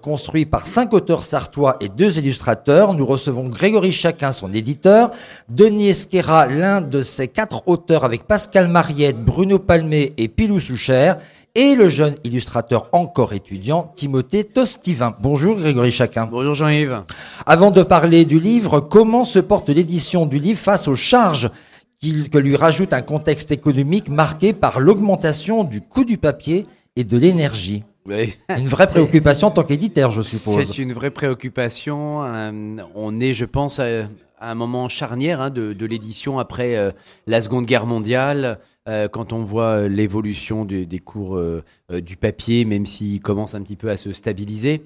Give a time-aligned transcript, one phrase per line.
[0.00, 2.94] construit par cinq auteurs sartois et deux illustrateurs.
[2.94, 5.10] Nous recevons Grégory Chacun, son éditeur,
[5.48, 11.18] Denis Esquera, l'un de ses quatre auteurs avec Pascal Mariette, Bruno Palmé et Pilou Souchère,
[11.54, 15.14] et le jeune illustrateur encore étudiant, Timothée Tostivin.
[15.20, 16.26] Bonjour Grégory Chacun.
[16.26, 17.02] Bonjour Jean-Yves.
[17.44, 21.50] Avant de parler du livre, comment se porte l'édition du livre face aux charges
[22.00, 27.18] que lui rajoute un contexte économique marqué par l'augmentation du coût du papier et de
[27.18, 27.84] l'énergie?
[28.06, 30.64] Une vraie préoccupation en tant qu'éditeur, je suppose.
[30.64, 32.24] C'est une vraie préoccupation.
[32.24, 34.08] Euh, on est, je pense, à,
[34.40, 36.92] un moment charnière hein, de, l'édition après euh,
[37.26, 38.58] la Seconde Guerre mondiale,
[38.88, 41.40] euh, quand on voit l'évolution des cours
[41.90, 44.82] du papier, même s'il commence un petit peu à se stabiliser.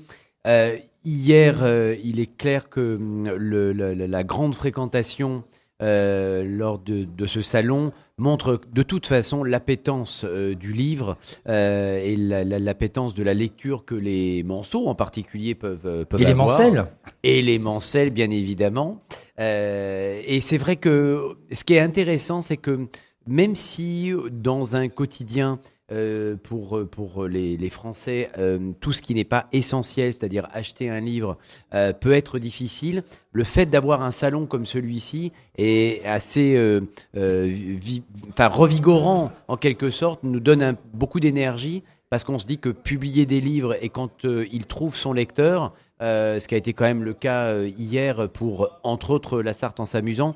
[1.05, 1.64] hier,
[2.02, 2.98] il est clair que
[3.36, 5.44] le, la, grande fréquentation
[5.84, 11.16] lors de, de, ce salon montre de toute façon l'appétence euh, du livre
[11.48, 16.24] euh, et l'appétence de la lecture que les manceaux en particulier peuvent, euh, peuvent et
[16.24, 16.86] les mancelles.
[17.22, 19.02] Et les mancelles bien évidemment.
[19.38, 22.86] Et c'est vrai que ce qui est intéressant c'est que
[23.26, 25.58] même si dans un quotidien
[25.92, 30.88] euh, pour, pour les, les Français, euh, tout ce qui n'est pas essentiel, c'est-à-dire acheter
[30.88, 31.36] un livre,
[31.74, 33.04] euh, peut être difficile.
[33.32, 36.80] Le fait d'avoir un salon comme celui-ci est assez
[37.14, 43.26] enfin, revigorant en quelque sorte, nous donne beaucoup d'énergie parce qu'on se dit que publier
[43.26, 47.12] des livres et quand il trouve son lecteur, ce qui a été quand même le
[47.12, 50.34] cas hier pour, entre autres, La Sarthe en s'amusant,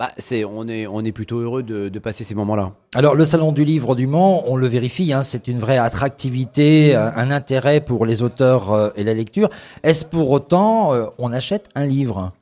[0.00, 0.10] bah,
[0.48, 2.72] on, est, on est plutôt heureux de, de passer ces moments-là.
[2.96, 6.96] Alors, le Salon du Livre du Mans, on le vérifie, hein, c'est une vraie attractivité,
[6.96, 9.50] un, intérêt pour les auteurs euh, et la lecture.
[9.84, 12.32] Est-ce pour autant euh, on achète un livre?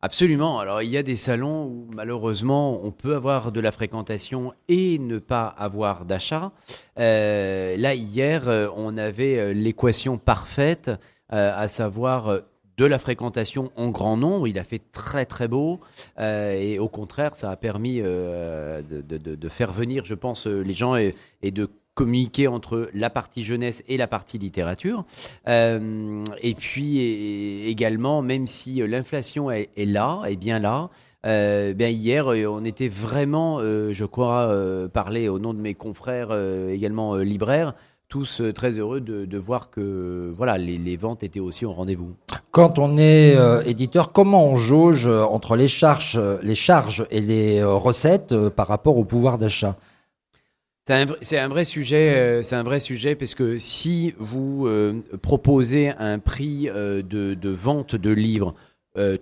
[0.00, 0.60] Absolument.
[0.60, 5.00] Alors, il y a des salons où malheureusement on peut avoir de la fréquentation et
[5.00, 6.52] ne pas avoir d'achat.
[7.00, 8.44] Euh, là, hier,
[8.76, 10.92] on avait l'équation parfaite,
[11.30, 12.42] à savoir
[12.76, 14.48] de la fréquentation en grand nombre.
[14.48, 15.80] Il a fait très très beau
[16.18, 20.74] euh, et au contraire, ça a permis euh, de, faire venir, je pense, euh, les
[20.74, 25.06] gens et, de communiquer entre la partie jeunesse et la partie littérature.
[25.46, 30.90] et puis également, même si l'inflation est, là, est bien là,
[31.24, 34.54] bien hier, on était vraiment, je crois,
[34.92, 36.36] parler au nom de mes confrères
[36.68, 37.72] également libraires,
[38.08, 42.14] tous euh, très heureux de, voir que voilà, les, ventes étaient aussi au rendez-vous.
[42.50, 47.20] Quand on est euh, éditeur, comment on jauge euh, entre les charges, les charges et
[47.20, 49.76] les recettes par rapport au pouvoir d'achat?
[51.20, 54.68] C'est un, vrai sujet, c'est un vrai sujet parce que si vous
[55.20, 58.54] proposez un prix de, vente de livres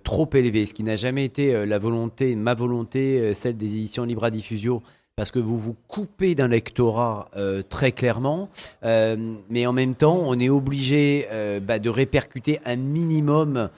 [0.03, 4.31] trop élevé, ce qui n'a jamais été la volonté, ma volonté, celle des éditions Libra
[4.31, 4.83] Diffusio,
[5.17, 8.49] parce que vous vous coupez d'un lectorat euh, très clairement,
[8.85, 13.69] euh, mais en même temps, on est obligé euh, bah, de répercuter un minimum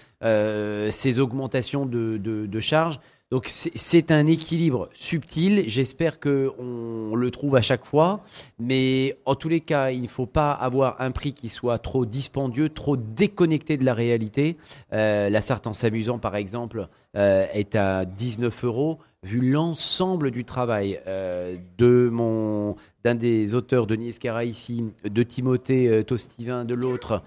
[0.88, 2.98] ces augmentations de, de charges.
[3.32, 5.64] Donc c'est un équilibre subtil.
[5.66, 8.22] J'espère que on le trouve à chaque fois,
[8.60, 12.06] mais en tous les cas, il ne faut pas avoir un prix qui soit trop
[12.06, 14.56] dispendieux, trop déconnecté de la réalité.
[14.92, 16.86] Euh, la Sarthe en s'amusant, par exemple,
[17.16, 19.00] euh, est à 19 euros.
[19.26, 26.02] Vu l'ensemble du travail euh, de mon d'un des auteurs, Denis Escara ici, de Timothée
[26.04, 27.22] Tostivin de l'autre,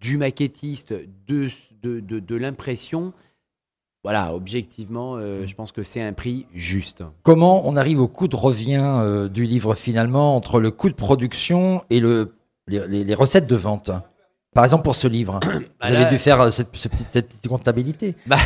[0.00, 0.94] du maquettiste,
[1.28, 1.48] de,
[1.82, 3.12] de, de, l'impression,
[4.02, 7.04] voilà, objectivement, euh, je pense que c'est un prix juste.
[7.22, 10.94] Comment on arrive au coût de revient euh, du livre finalement entre le coût de
[10.94, 12.34] production et le,
[12.66, 13.90] les, recettes de vente?
[14.54, 18.14] Par exemple, pour ce livre, vous bah avez dû faire euh, cette, petite comptabilité.
[18.26, 18.38] Bah,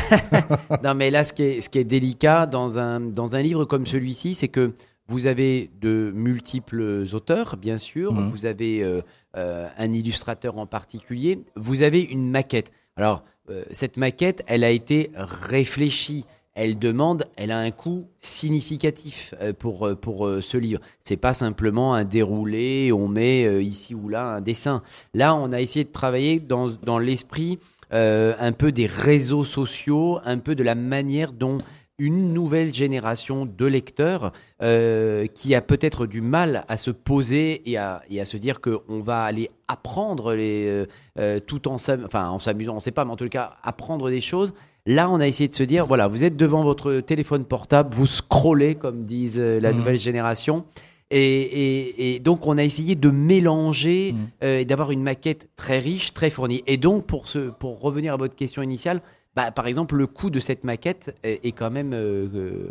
[0.82, 3.64] non, mais là, ce qui est, ce qui est délicat dans un, dans un livre
[3.64, 4.72] comme celui-ci, c'est que
[5.08, 8.12] vous avez de multiples auteurs, bien sûr.
[8.12, 8.28] Mmh.
[8.30, 9.02] Vous avez
[9.34, 11.44] un illustrateur en particulier.
[11.56, 12.72] Vous avez une maquette.
[12.96, 16.24] Alors, euh, cette maquette, elle a été réfléchie.
[16.54, 20.80] Elle demande, elle a un coût significatif euh, pour, euh, pour ce livre.
[21.00, 24.82] C'est pas simplement un déroulé, on met ici ou là un dessin.
[25.14, 27.58] Là, on a essayé de travailler dans, dans l'esprit
[27.90, 31.58] un peu des réseaux sociaux, un peu de la manière dont
[31.98, 34.32] une nouvelle génération de lecteurs
[34.62, 39.22] euh, qui a peut-être du mal à se poser et à, se dire qu'on va
[39.22, 40.86] aller apprendre les, euh,
[41.18, 44.10] euh, tout en s'amusant, en s'amusant, on ne sait pas, mais en tout cas apprendre
[44.10, 44.54] des choses.
[44.86, 48.06] Là, on a essayé de se dire, voilà, vous êtes devant votre téléphone portable, vous
[48.06, 49.76] scrollez, comme disent la mmh.
[49.76, 50.64] nouvelle génération.
[51.10, 54.44] Et, donc, on a essayé de mélanger mmh.
[54.44, 56.62] et d'avoir une maquette très riche, très fournie.
[56.66, 59.00] Et donc, pour, ce, pour revenir à votre question initiale,
[59.34, 62.70] bah, par exemple, le coût de cette maquette est, quand même euh, euh,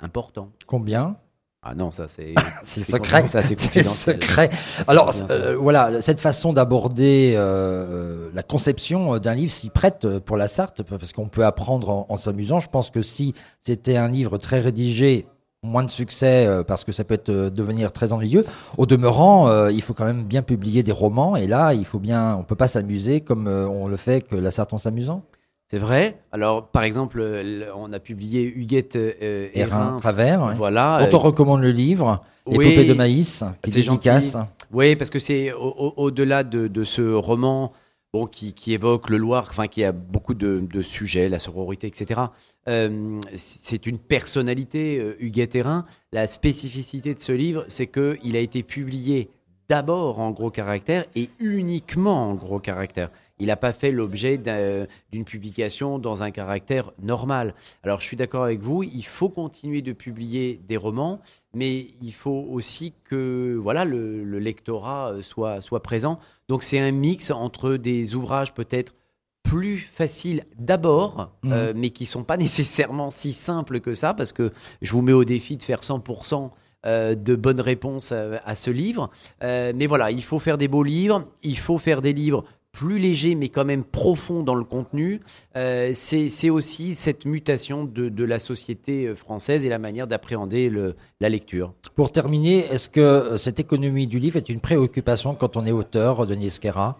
[0.00, 0.50] important.
[0.66, 1.16] Combien?
[1.64, 3.26] Ah non, ça c'est c'est secret.
[3.28, 3.82] Ça c'est secret.
[3.82, 10.36] Ça, Alors euh, voilà, cette façon d'aborder euh, la conception d'un livre s'y prête pour
[10.36, 12.60] la Sarthe parce qu'on peut apprendre en, en s'amusant.
[12.60, 15.26] Je pense que si c'était un livre très rédigé,
[15.64, 18.44] moins de succès euh, parce que ça peut être euh, devenir très ennuyeux.
[18.76, 21.98] Au demeurant, euh, il faut quand même bien publier des romans et là, il faut
[21.98, 25.22] bien, on peut pas s'amuser comme euh, on le fait que la Sarthe en s'amusant.
[25.70, 26.20] C'est vrai.
[26.32, 30.44] Alors par exemple, le- on a publié Huguette euh, Hérin, travers.
[30.44, 30.54] ouais.
[30.54, 30.98] Voilà.
[31.02, 34.36] On euh, recommande le livre, oui, Épopée de maïs, qui c'est dédicace.
[34.72, 37.72] Oui, parce que c'est au- au- au-delà de, de ce roman
[38.12, 41.86] bon, qui, qui évoque le Loir, enfin qui a beaucoup de, de sujets, la sororité,
[41.86, 42.20] etc.
[42.68, 45.86] Euh, c'est une personnalité, euh, Huguette Hérin.
[46.12, 49.30] La spécificité de ce livre, c'est qu'il a été publié
[49.68, 53.10] d'abord en gros caractère et uniquement en gros caractère.
[53.40, 57.54] Il n'a pas fait l'objet d'un- d'une publication dans un caractère normal.
[57.82, 61.20] Alors je suis d'accord avec vous, il faut continuer de publier des romans,
[61.52, 66.20] mais il faut aussi que voilà le, le lectorat euh, soit, soit présent.
[66.48, 68.94] Donc c'est un mix entre des ouvrages peut-être
[69.42, 71.52] plus faciles d'abord, Mhm.
[71.52, 75.12] euh, mais qui sont pas nécessairement si simples que ça, parce que je vous mets
[75.12, 76.50] au défi de faire 100%
[76.86, 79.10] euh, de bonnes réponses à, à ce livre.
[79.42, 82.98] Euh, mais voilà, il faut faire des beaux livres, il faut faire des livres plus
[82.98, 85.20] légers mais quand même profonds dans le contenu.
[85.56, 90.68] Euh, c'est aussi cette mutation de, de la société euh, française et la manière d'appréhender
[90.70, 91.72] le- la lecture.
[91.94, 95.70] Pour terminer, est-ce que euh, cette économie du livre est une préoccupation quand on est
[95.70, 96.96] auteur, Denis Esquerra?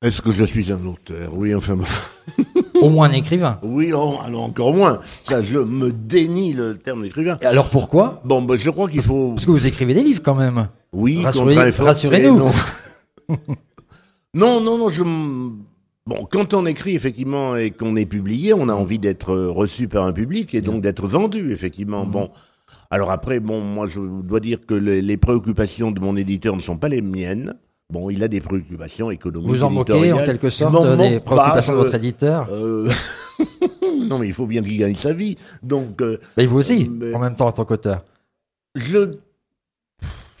[0.00, 1.34] Est-ce que je suis un auteur?
[1.34, 1.78] Oui, enfin.
[2.80, 3.58] Au moins un écrivain.
[3.62, 5.00] Oui, oh, alors encore moins.
[5.22, 7.38] Ça, je me dénie le terme d'écrivain.
[7.40, 9.30] Et alors pourquoi Bon, bah, je crois qu'il faut.
[9.30, 10.68] Parce que vous écrivez des livres quand même.
[10.92, 12.36] Oui, Rassurez- rassurez-nous.
[12.38, 12.52] Non.
[14.34, 15.02] non, non, non, je.
[16.06, 19.88] Bon, quand on écrit effectivement et qu'on est publié, on a envie d'être euh, reçu
[19.88, 22.04] par un public et donc d'être vendu effectivement.
[22.04, 22.10] Mhm.
[22.10, 22.30] Bon,
[22.90, 26.60] alors après, bon, moi je dois dire que les, les préoccupations de mon éditeur ne
[26.60, 27.54] sont pas les miennes.
[27.92, 29.48] Bon, il a des préoccupations économiques.
[29.48, 32.88] Vous en moquez en quelque sorte euh, des préoccupations pas, de votre je- éditeur euh,
[34.00, 35.36] non, mais il faut bien qu'il gagne sa vie.
[35.62, 38.02] Donc, euh, Mais vous aussi, en même temps en tant qu'auteur.
[38.74, 39.10] je.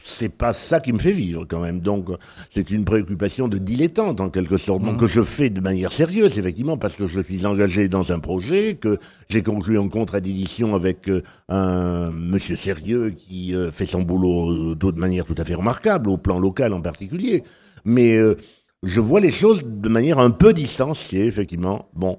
[0.06, 1.80] C'est pas ça qui me fait vivre quand même.
[1.80, 2.08] Donc,
[2.50, 4.82] c'est une préoccupation de dilettante en quelque sorte.
[4.82, 8.18] Donc, que je fais de manière sérieuse, effectivement, parce que je suis engagé dans un
[8.18, 8.98] projet, que
[9.30, 14.72] j'ai conclu un contrat d'édition avec euh, un monsieur sérieux qui euh, fait son boulot
[14.72, 17.42] euh, de manière tout à fait remarquable, au plan local en particulier.
[17.86, 18.36] Mais euh,
[18.82, 21.88] je vois les choses de manière un peu distanciée, effectivement.
[21.94, 22.18] Bon,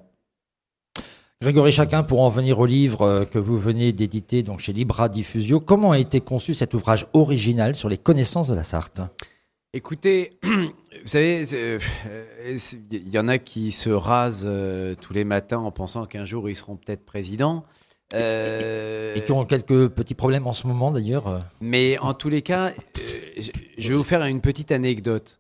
[1.46, 5.10] Grégory Chacun, pour en venir au livre euh, que vous venez d'éditer donc chez Libra
[5.10, 9.02] Diffusio, comment a été conçu cet ouvrage original sur les connaissances de la Sarthe?
[9.72, 10.72] Écoutez, vous
[11.06, 11.78] savez, euh,
[12.58, 16.26] c'est- il y en a qui se rasent euh, tous les matins en pensant qu'un
[16.26, 17.64] jour ils seront peut-être présidents.
[18.16, 21.28] Euh, Et qui ont quelques petits problèmes en ce moment d'ailleurs.
[21.28, 21.40] euh.
[21.62, 23.42] Mais en tous les cas, euh,
[23.78, 25.40] je- vais vous faire une petite anecdote.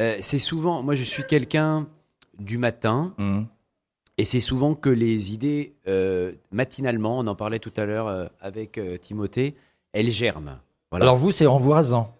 [0.00, 1.86] Euh, c'est souvent, moi je suis quelqu'un
[2.38, 3.46] du matin, Mhm.
[4.18, 8.26] Et c'est souvent que les idées, euh, matinalement, on en parlait tout à l'heure euh,
[8.40, 9.54] avec euh, Timothée,
[9.92, 10.58] elles germent.
[10.90, 11.06] Voilà.
[11.06, 12.14] Alors vous, c'est en vous rasant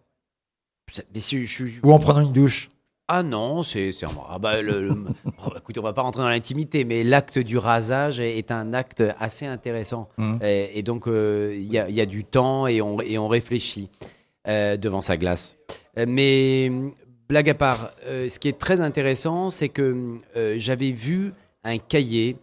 [1.14, 2.70] Mais si je suis- ou en prenant une douche
[3.08, 5.04] Ah non, c'est c'est un- ah bah, le, le-
[5.46, 8.72] oh, écoutez, on va pas rentrer dans l'intimité, mais l'acte du rasage est, est un
[8.72, 10.08] acte assez intéressant.
[10.18, 10.38] Mhm.
[10.42, 13.18] Et, et donc euh, il y, a, il y a du temps et on, et
[13.18, 13.90] on réfléchit
[14.48, 15.56] euh, devant sa glace.
[15.98, 16.70] Euh, mais
[17.28, 21.32] blague à part, euh, ce qui est très intéressant, c'est que euh, j'avais vu
[21.64, 22.36] un cahier,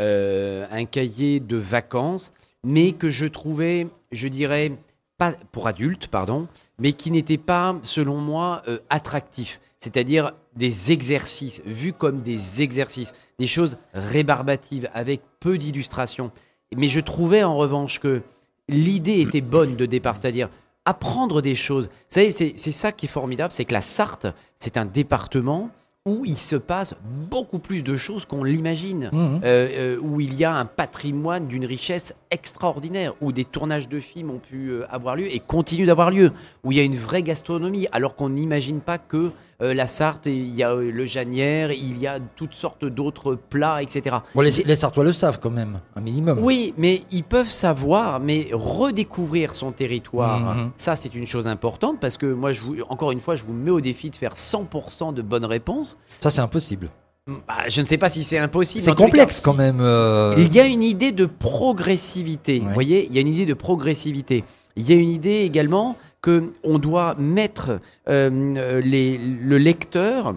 [0.00, 2.32] euh, un cahier de vacances,
[2.64, 4.72] mais que je trouvais, je dirais,
[5.18, 6.46] pas pour adultes, pardon,
[6.78, 9.60] mais qui n'était pas, selon moi, euh, attractif.
[9.78, 16.30] C'est-à-dire des exercices, vus comme des exercices, des choses rébarbatives, avec peu d'illustrations.
[16.74, 18.22] Mais je trouvais en revanche que
[18.68, 20.50] l'idée était bonne de départ, c'est-à-dire
[20.84, 21.86] apprendre des choses.
[21.86, 24.26] Vous savez, c'est c'est ça qui est formidable, c'est que la Sarthe,
[24.58, 25.70] c'est un département
[26.06, 26.94] où il se passe
[27.30, 29.40] beaucoup plus de choses qu'on l'imagine, Mhm.
[29.44, 33.98] euh, euh, où il y a un patrimoine d'une richesse extraordinaire, où des tournages de
[34.00, 36.30] films ont pu euh, avoir lieu et continuent d'avoir lieu,
[36.64, 39.32] où il y a une vraie gastronomie, alors qu'on n'imagine pas que
[39.62, 43.34] euh, la Sarthe, il y a euh, le Janière, il y a toutes sortes d'autres
[43.34, 44.16] plats, etc.
[44.34, 46.38] Bon, les, les Sartois le savent quand même, un minimum.
[46.42, 50.70] Oui, mais ils peuvent savoir, mais redécouvrir son territoire, Mhm.
[50.76, 53.52] ça c'est une chose importante parce que moi, je vous, encore une fois, je vous
[53.54, 55.96] mets au défi de faire 100% de bonnes réponses.
[56.20, 56.90] Ça, c'est impossible.
[57.26, 58.84] Bah, je ne sais pas si c'est impossible.
[58.84, 59.78] C'est cas, complexe quand même.
[59.80, 60.34] euh.
[60.38, 62.60] il y a une idée de progressivité.
[62.60, 62.66] Ouais.
[62.66, 64.44] Vous voyez, il y a une idée de progressivité.
[64.76, 65.96] Il y a une idée également
[66.26, 67.78] que on doit mettre
[68.08, 70.34] euh, les- le lecteur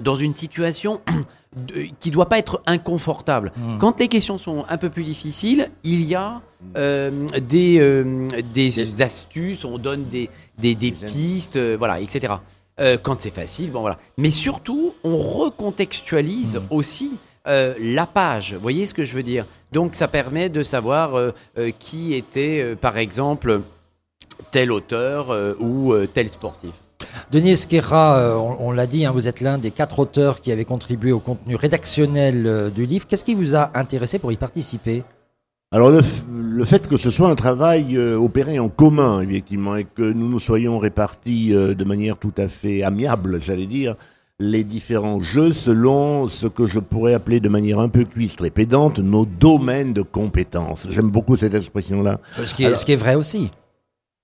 [0.00, 1.00] dans une situation
[1.56, 3.52] de- qui doit pas être inconfortable.
[3.56, 3.78] Mm.
[3.78, 6.40] Quand les questions sont un peu plus difficiles, il y a
[6.76, 12.34] euh, des, euh, des astuces, on donne des, des, des pistes, euh, voilà, etc.
[12.80, 13.98] Euh, quand c'est facile, bon voilà.
[14.16, 17.12] Mais surtout, on recontextualise aussi
[17.48, 18.54] euh, la page.
[18.54, 19.44] Vous voyez ce que je veux dire?
[19.72, 23.60] Donc, ça permet de savoir euh, euh, qui était, euh, par exemple,
[24.50, 26.70] tel auteur euh, ou euh, tel sportif.
[27.30, 30.52] Denis Esquerra, euh, on, on l'a dit, hein, vous êtes l'un des quatre auteurs qui
[30.52, 33.06] avaient contribué au contenu rédactionnel du livre.
[33.06, 35.02] Qu'est-ce qui vous a intéressé pour y participer?
[35.74, 40.02] Alors le, fait que ce soit un travail euh, opéré en commun, effectivement, et que
[40.02, 43.96] nous nous soyons répartis euh, de manière tout à fait amiable, j'allais dire,
[44.38, 48.50] les différents jeux selon ce que je pourrais appeler de manière un peu cuistre et
[48.50, 50.88] pédante nos domaines de compétences.
[50.90, 52.20] J'aime beaucoup cette expression-là.
[52.44, 53.50] ce qui est vrai aussi.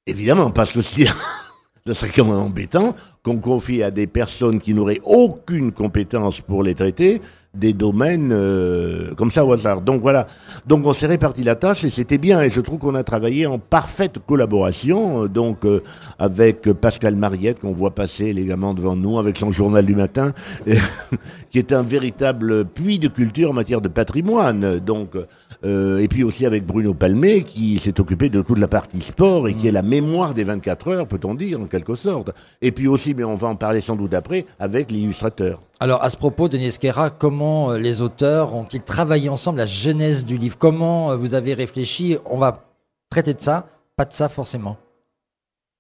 [0.09, 1.07] Évidemment, parce que si,
[1.87, 6.62] ce serait quand même embêtant qu'on confie à des personnes qui n'auraient aucune compétence pour
[6.62, 7.21] les traiter
[7.55, 9.81] des domaines euh, comme ça au hasard.
[9.81, 10.27] Donc voilà.
[10.67, 12.43] Donc on s'est réparti la tâche et c'était bien.
[12.43, 15.25] Et je trouve qu'on a travaillé en parfaite collaboration.
[15.25, 15.83] euh, Donc euh,
[16.19, 20.33] avec Pascal Mariette qu'on voit passer élégamment devant nous avec son journal du matin,
[21.50, 24.79] qui est un véritable puits de culture en matière de patrimoine.
[24.79, 25.17] Donc
[25.65, 29.49] euh, et puis aussi avec Bruno Palmé qui s'est occupé de toute la partie sport
[29.49, 32.31] et qui est la mémoire des 24 heures, peut-on dire, en quelque sorte.
[32.62, 35.61] Et puis aussi, mais on va en parler sans doute après, avec l'illustrateur.
[35.81, 40.25] Alors, à ce propos, Denis Esquerra, comment euh, les auteurs ont-ils travaillé ensemble la genèse
[40.25, 40.57] du livre?
[40.59, 42.17] Comment euh, vous avez réfléchi?
[42.27, 42.65] On va
[43.11, 44.77] traiter de ça, pas de ça forcément.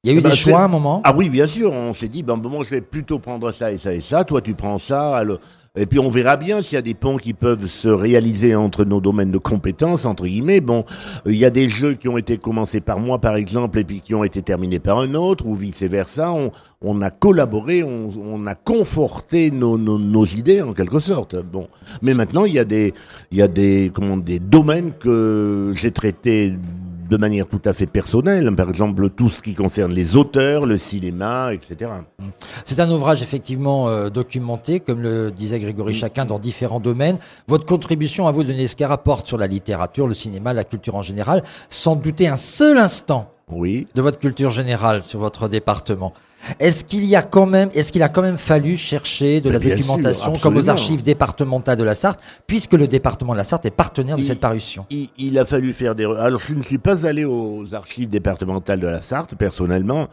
[0.04, 1.72] Il y a eu Eh ben, des choix à un moment Ah oui, bien sûr,
[1.72, 4.40] on s'est dit, ben, bon, je vais plutôt prendre ça et ça et ça, toi
[4.40, 5.40] tu prends ça, alors-
[5.76, 8.84] et puis on verra bien s'il y a des ponts qui peuvent se réaliser entre
[8.84, 10.60] nos domaines de compétences, entre guillemets.
[10.60, 10.84] Bon,
[11.26, 13.84] euh, il y a des jeux qui ont été commencés par moi, par exemple, et
[13.84, 16.32] puis qui ont été terminés par un autre, ou vice-versa.
[16.32, 16.50] On,
[16.82, 21.36] on a collaboré, on, on a conforté nos, nos, nos idées, en quelque sorte.
[21.36, 21.68] Bon,
[22.02, 22.92] mais maintenant, il y a des,
[23.30, 26.54] il y a des, comment, des domaines que j'ai traités
[27.08, 30.76] de manière tout à fait personnelle, par exemple tout ce qui concerne les auteurs, le
[30.76, 31.90] cinéma, etc.
[32.64, 37.18] C'est un ouvrage effectivement euh, documenté, comme le disait Grégory Chacun, dans différents domaines.
[37.46, 41.02] Votre contribution à vous, Denis Esquerra, porte sur la littérature, le cinéma, la culture en
[41.02, 43.86] général, sans douter un seul instant Oui.
[43.94, 46.12] de votre culture générale sur votre département.
[46.60, 49.60] Est-ce qu'il y a quand même, est-ce qu'il a quand même fallu chercher de la
[49.60, 53.66] sûr, documentation comme aux archives départementales de la Sarthe, puisque le département de la Sarthe
[53.66, 54.86] est partenaire de cette parution?
[54.90, 56.04] Il, il a fallu faire des...
[56.04, 60.08] Alors, je ne suis pas allé aux archives départementales de la Sarthe, personnellement.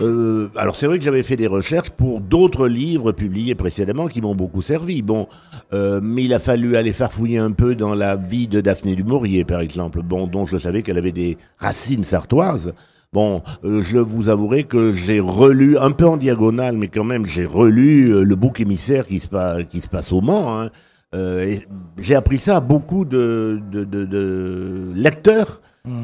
[0.00, 4.20] Euh, alors, c'est vrai que j'avais fait des recherches pour d'autres livres publiés précédemment qui
[4.20, 5.02] m'ont beaucoup servi.
[5.02, 5.28] Bon,
[5.72, 9.04] euh, mais il a fallu aller farfouiller un peu dans la vie de Daphné du
[9.04, 12.72] Maurier, par exemple, bon, dont je savais qu'elle avait des racines sartoises.
[13.12, 17.26] Bon, euh, je vous avouerai que j'ai relu, un peu en diagonale, mais quand même,
[17.26, 20.60] j'ai relu euh, le bouc émissaire qui se, qui se passe au Mans.
[20.60, 20.70] Hein.
[21.12, 21.56] Euh,
[21.98, 25.60] j'ai appris ça à beaucoup de, de, de, de lecteurs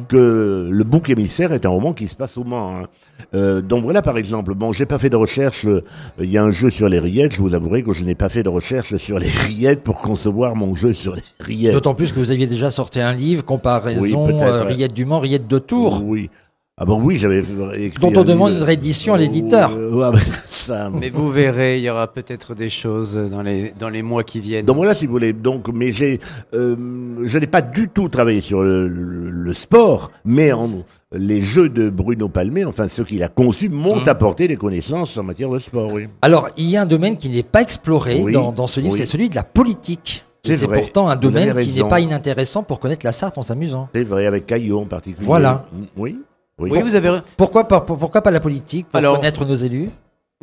[0.08, 2.76] que le bouc émissaire est un roman qui se passe au Mans.
[2.76, 2.86] hein.
[3.34, 5.82] Euh, donc voilà par exemple, bon j'ai pas fait de recherche, euh,
[6.20, 8.28] il y a un jeu sur les rillettes, je vous avouerai que je n'ai pas
[8.28, 11.72] fait de recherche sur les rillettes pour concevoir mon jeu sur les rillettes.
[11.74, 14.64] D'autant plus que vous aviez déjà sorti un livre, comparaison Oui, euh.
[14.64, 16.30] Rillettes du Mans, Rillettes de Tours, Oui.
[16.78, 19.70] Ah bon oui, j'avais écrit dont on demande une réédition à l'éditeur.
[19.74, 20.18] Euh, ouais, bah,
[20.50, 24.24] ça, Mais vous verrez, il y aura peut-être des choses dans les, dans les mois
[24.24, 24.66] qui viennent.
[24.66, 25.32] Donc voilà, si vous voulez.
[25.32, 26.20] Donc, mais j'ai,
[26.52, 26.76] euh,
[27.24, 30.68] je n'ai pas du tout travaillé sur le, le- le sport, mais en,
[31.12, 34.08] les jeux de Bruno Palmé, enfin ceux qu'il a conçus, m'ont Mhm.
[34.10, 35.90] apporté des connaissances en matière de sport.
[35.94, 36.08] Oui.
[36.20, 38.92] Alors, il y a un domaine qui n'est pas exploré Oui, dans, dans ce livre,
[38.92, 38.98] oui.
[38.98, 40.26] c'est celui de la politique.
[40.44, 43.88] C'est pourtant un domaine qui n'est pas inintéressant pour connaître la Sarthe en s'amusant.
[43.94, 45.24] C'est vrai, avec Caillot en particulier.
[45.26, 45.64] Voilà.
[45.72, 46.18] Mm, Oui.
[46.58, 46.70] Oui.
[46.72, 47.22] Oui, vous avez raison.
[47.36, 49.90] Pourquoi pas, pour- pourquoi pas la politique Pour Alors- connaître nos élus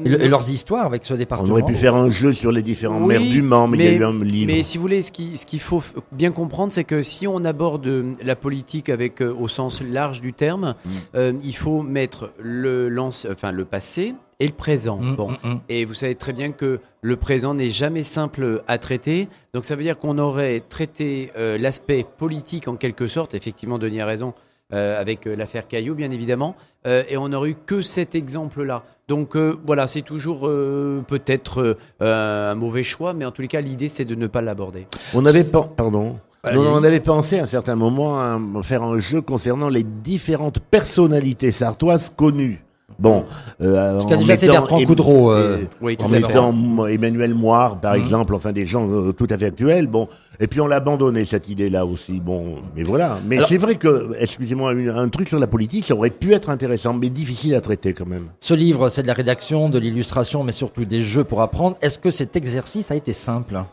[0.03, 1.51] et, le- et leurs histoires avec ce On département.
[1.53, 3.87] aurait pu faire un jeu sur les différents Oui, maires du Mans, mais, il y
[3.87, 4.45] a eu un livre.
[4.53, 7.43] Mais si vous voulez, ce qui- ce qu'il faut bien comprendre, c'est que si on
[7.45, 10.89] aborde euh, la politique avec euh, au sens large du terme, Mm.
[11.15, 14.97] euh, il faut mettre le, lance- enfin, le passé et le présent.
[14.99, 15.31] Mm, Bon.
[15.31, 15.59] mm.
[15.69, 19.29] Et vous savez très bien que le présent n'est jamais simple à traiter.
[19.55, 24.01] Donc ça veut dire qu'on aurait traité euh, l'aspect politique en quelque sorte, effectivement Denis
[24.01, 24.33] a raison,
[24.73, 26.55] euh, avec euh, l'affaire Caillot bien évidemment,
[26.87, 28.83] euh, et on n'aurait eu que cet exemple-là.
[29.07, 33.47] Donc euh, voilà, c'est toujours euh, peut-être euh, un mauvais choix, mais en tous les
[33.47, 34.87] cas l'idée c'est de ne pas l'aborder.
[35.13, 36.15] On avait pardon.
[36.53, 40.59] Non, on avait pensé à un certain moment à faire un jeu concernant les différentes
[40.59, 42.65] personnalités sartoises connues.
[42.99, 43.23] Bon,
[43.61, 46.53] euh, Ce qu'a déjà fait Bertrand Coudreau, euh, et- Oui, tout en mettant
[46.87, 47.99] Emmanuel Moire, par Mhm.
[47.99, 49.87] exemple, enfin des gens euh, tout à fait actuels.
[49.87, 50.07] Bon,
[50.39, 52.19] Et puis on l'a abandonné cette idée-là aussi.
[52.19, 53.19] Bon, mais voilà.
[53.25, 56.93] Mais c'est vrai que, excusez-moi, un truc sur la politique, ça aurait pu être intéressant,
[56.93, 58.27] mais difficile à traiter quand même.
[58.39, 61.77] Ce livre, c'est de la rédaction, de l'illustration, mais surtout des jeux pour apprendre.
[61.81, 63.63] Est-ce que cet exercice a été simple?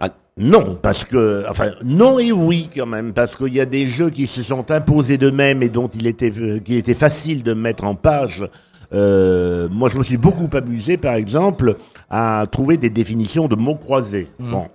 [0.00, 3.88] Ah, non, parce que, enfin, non et oui quand même, parce qu'il y a des
[3.88, 6.32] jeux qui se sont imposés d'eux-mêmes et dont il était,
[6.64, 8.48] qui était facile de mettre en page.
[8.92, 11.76] Euh, moi, je me suis beaucoup amusé, par exemple,
[12.08, 14.28] à trouver des définitions de mots croisés.
[14.38, 14.50] Mmh.
[14.50, 14.68] Bon.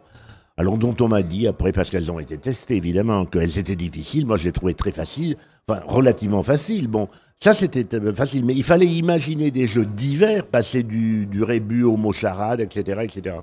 [0.56, 4.26] Alors, dont on m'a dit, après, parce qu'elles ont été testées, évidemment, qu'elles étaient difficiles.
[4.28, 6.88] Moi, je les trouvais très faciles, enfin, relativement faciles.
[6.88, 7.10] Bon,
[7.44, 8.46] ça, c'était euh, facile.
[8.46, 13.02] Mais il fallait imaginer des jeux divers, passer du, du rébut au mot charade, etc.,
[13.04, 13.36] etc.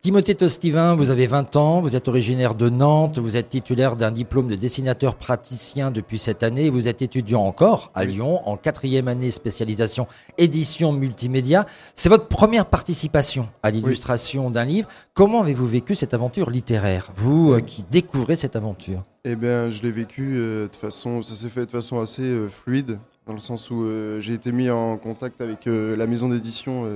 [0.00, 4.10] Timothée Tostivin, vous avez 20 ans, vous êtes originaire de Nantes, vous êtes titulaire d'un
[4.10, 9.08] diplôme de dessinateur praticien depuis cette année, vous êtes étudiant encore à Lyon en quatrième
[9.08, 10.06] année spécialisation
[10.38, 11.66] édition multimédia.
[11.94, 14.88] C'est votre première participation à l'illustration d'un livre.
[15.12, 19.04] Comment avez-vous vécu cette aventure littéraire, vous euh, qui découvrez cette aventure?
[19.24, 22.46] Eh bien, je l'ai vécu euh, de façon, ça s'est fait de façon assez euh,
[22.46, 23.86] fluide, dans le sens où
[24.20, 26.86] j'ai été mis en contact avec la maison d'édition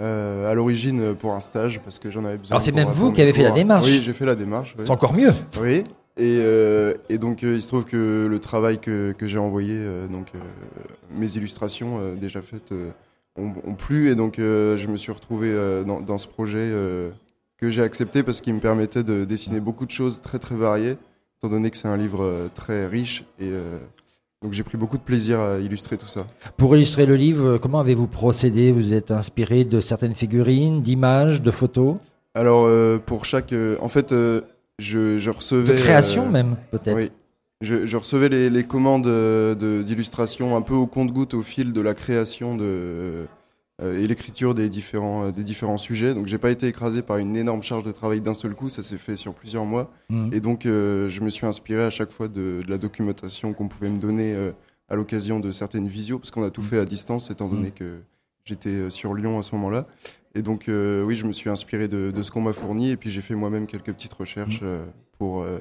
[0.00, 2.54] euh, à l'origine pour un stage parce que j'en avais besoin.
[2.54, 4.74] Alors c'est même vous qui avez fait la démarche Oui, j'ai fait la démarche.
[4.78, 5.32] C'est encore mieux.
[5.60, 5.84] Oui.
[6.16, 9.78] Et, euh, et donc euh, il se trouve que le travail que, que j'ai envoyé,
[10.10, 10.28] donc
[11.10, 12.72] mes illustrations déjà faites,
[13.36, 15.54] ont, ont, plu et donc je me suis retrouvé
[15.86, 16.72] dans, dans, ce projet
[17.58, 20.96] que j'ai accepté parce qu'il me permettait de dessiner beaucoup de choses très très variées,
[21.38, 23.52] étant donné que c'est un livre très riche et
[24.42, 26.26] donc j'ai pris beaucoup de plaisir à illustrer tout ça.
[26.56, 28.72] Pour illustrer le livre, comment avez-vous procédé?
[28.72, 31.96] Vous êtes inspiré de certaines figurines, d'images, de photos?
[32.34, 34.40] Alors euh, pour chaque, euh, en fait, euh,
[34.78, 35.74] je, je, recevais.
[35.74, 36.96] De création même, peut-être?
[36.96, 37.10] Oui.
[37.60, 39.06] Je, je, recevais les, les commandes
[39.84, 43.26] d'illustration un peu au compte-goutte au fil de la création de
[43.82, 46.14] et l'écriture des différents, euh, des différents sujets.
[46.14, 48.82] Donc j'ai pas été écrasé par une énorme charge de travail d'un seul coup, ça
[48.82, 49.90] s'est fait sur plusieurs mois.
[50.08, 50.30] Mmh.
[50.32, 53.68] Et donc euh, je me suis inspiré à chaque fois de, de la documentation qu'on
[53.68, 54.36] pouvait me donner
[54.88, 56.64] à l'occasion de certaines visios, parce qu'on a tout mmh.
[56.64, 57.72] fait à distance, étant donné mmh.
[57.72, 58.00] que
[58.44, 59.86] j'étais sur Lyon à ce moment-là.
[60.34, 63.10] Et donc oui, je me suis inspiré de, de ce qu'on m'a fourni, et puis
[63.10, 65.58] j'ai fait moi-même quelques petites recherches pour pour, euh,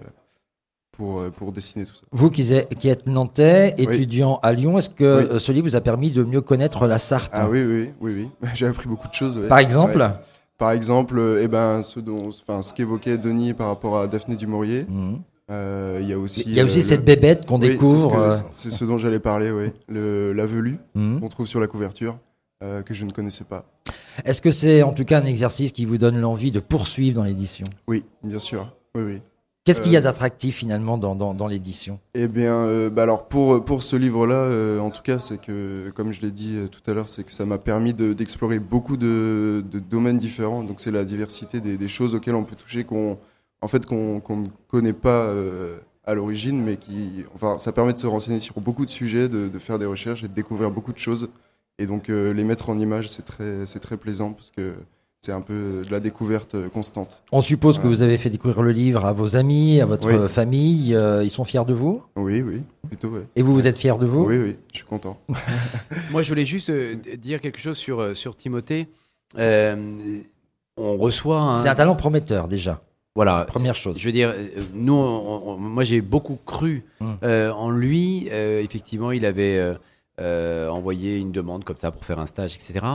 [1.35, 2.01] pour dessiner tout ça.
[2.11, 6.11] Vous qui êtes, nantais, étudiant à Lyon, est-ce que euh, ce livre vous a permis
[6.11, 8.49] de mieux connaître la Sarthe Ah oui, oui, oui, oui.
[8.53, 9.39] J'ai appris beaucoup de choses.
[9.47, 10.11] Par exemple
[10.57, 14.47] Par exemple, eh ben, ce, dont, enfin, ce qu'évoquait Denis par rapport à Daphné du
[14.47, 14.85] Maurier.
[14.89, 15.19] Mhm.
[15.51, 18.35] Euh, il y a aussi, il y a aussi cette bébête qu'on découvre.
[18.55, 19.71] C'est ce, dont j'allais parler, oui.
[19.87, 21.21] Le, la velue mhm.
[21.21, 22.17] qu'on trouve sur la couverture.
[22.61, 23.65] que je ne connaissais pas.
[24.25, 27.23] Est-ce que c'est en tout cas un exercice qui vous donne l'envie de poursuivre dans
[27.23, 27.65] l'édition?
[27.87, 28.75] Oui, bien sûr.
[28.95, 29.21] Oui, oui.
[29.69, 31.99] Qu'est-ce qu'il y a euh, d'attractif finalement dans, dans, l'édition?
[32.15, 35.91] Eh bien, euh, bah alors pour, pour ce livre-là, euh, en tout cas, c'est que,
[35.93, 39.63] comme je l'ai dit tout à l'heure, c'est que ça m'a permis d'explorer beaucoup de,
[39.71, 40.63] de, domaines différents.
[40.63, 43.19] Donc c'est la diversité des, des, choses auxquelles on peut toucher, qu'on
[43.61, 45.31] en fait qu'on ne connaît pas
[46.03, 49.49] à l'origine, mais qui, enfin, ça permet de se renseigner sur beaucoup de sujets, de,
[49.49, 51.29] de faire des recherches et de découvrir beaucoup de choses.
[51.77, 54.73] Et donc les mettre en image, c'est très, c'est très plaisant parce que
[55.21, 57.21] c'est un peu de la découverte euh, constante.
[57.31, 60.95] On suppose que vous avez fait découvrir le livre à vos amis, à votre famille.
[60.95, 62.01] Euh, ils sont fiers de vous?
[62.15, 63.09] Oui, oui, plutôt.
[63.09, 63.21] Oui.
[63.35, 64.23] Et vous, vous êtes fiers de vous?
[64.23, 65.19] Oui, oui, je suis content.
[66.11, 68.87] Moi, je voulais juste euh, dire quelque chose sur, sur Timothée.
[69.37, 71.55] on reçoit.
[71.61, 72.81] C'est un talent prometteur déjà.
[73.13, 73.43] Voilà.
[73.45, 73.97] Première chose.
[73.99, 74.33] Je veux dire,
[74.73, 77.17] nous, moi, j'ai beaucoup cru hum.
[77.21, 78.27] en lui.
[78.29, 79.75] effectivement, il avait.
[80.17, 82.85] envoyé une demande comme ça pour faire un stage, etc.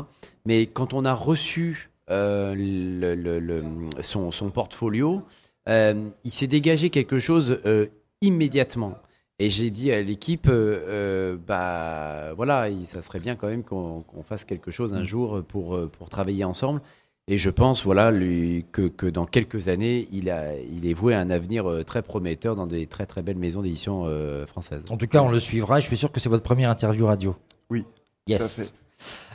[0.47, 3.63] Mais quand on a reçu euh, le,
[4.01, 5.23] son, son, portfolio,
[5.69, 7.87] euh, il s'est dégagé quelque chose euh,
[8.21, 8.99] immédiatement.
[9.39, 14.71] Et j'ai dit à l'équipe, bah voilà, ça serait bien quand même qu'on fasse quelque
[14.71, 16.81] chose un jour pour, pour travailler ensemble.
[17.27, 21.15] Et je pense, voilà, lui, que, que, dans quelques années, il, a, il est voué
[21.15, 24.07] à un avenir très prometteur dans des très très belles maisons d'édition
[24.47, 24.85] françaises.
[24.89, 25.81] En tout cas, on le suivra.
[25.81, 27.35] Je suis sûr que c'est votre première interview radio.
[27.71, 27.87] Oui.
[28.29, 28.73] Yes.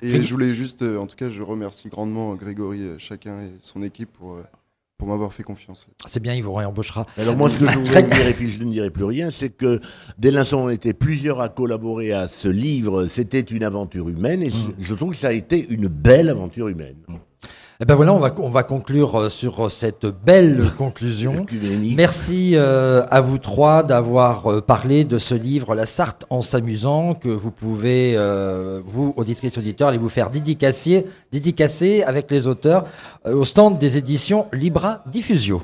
[0.01, 3.51] Et je voulais juste, euh, en tout cas, je remercie grandement Grégory, euh, chacun et
[3.59, 4.43] son équipe pour, euh,
[4.97, 5.87] pour m'avoir fait confiance.
[6.05, 7.05] C'est bien, il vous réembauchera.
[7.17, 9.49] Alors moi, ce que je voudrais dire, et puis je ne dirai plus rien, c'est
[9.49, 9.81] que
[10.17, 14.43] dès l'instant où on était plusieurs à collaborer à ce livre, c'était une aventure humaine,
[14.43, 14.75] et mm.
[14.79, 16.97] je trouve que ça a été une belle aventure humaine.
[17.81, 21.45] Eh ben voilà, on va, on va conclure euh, sur euh, cette belle conclusion.
[21.95, 27.29] Merci euh, à vous trois d'avoir parlé de ce livre La Sarthe en s'amusant que
[27.29, 28.17] vous pouvez,
[28.85, 32.85] vous auditrices auditeurs, aller vous faire dédicacer, dédicacer avec les auteurs
[33.25, 35.61] au stand des éditions Libra Diffusio.